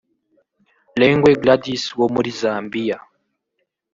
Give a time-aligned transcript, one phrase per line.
[0.99, 2.97] Lengwe Gladys wo muri Zambia